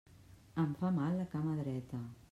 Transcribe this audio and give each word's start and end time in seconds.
Em 0.63 0.71
fa 0.79 0.91
mal 0.97 1.21
la 1.21 1.27
cama 1.37 1.55
dreta! 1.63 2.05